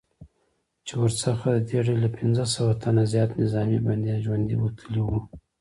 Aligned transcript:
چې 0.85 0.93
ورڅخه 1.01 1.49
ددې 1.55 1.79
ډلې 1.85 1.95
له 2.03 2.09
پنځه 2.17 2.43
سوه 2.55 2.71
تنه 2.81 3.03
زیات 3.13 3.31
نظامي 3.41 3.77
بندیان 3.85 4.19
ژوندي 4.25 4.55
وتلي 4.59 5.01
وو 5.03 5.19